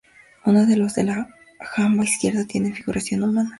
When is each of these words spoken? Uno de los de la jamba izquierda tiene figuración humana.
Uno 0.45 0.65
de 0.65 0.77
los 0.77 0.95
de 0.95 1.03
la 1.03 1.29
jamba 1.59 2.03
izquierda 2.05 2.45
tiene 2.47 2.73
figuración 2.73 3.21
humana. 3.21 3.49